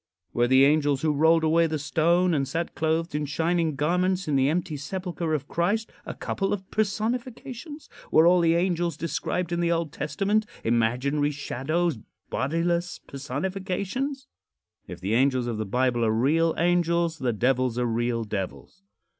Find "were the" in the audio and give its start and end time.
0.33-0.65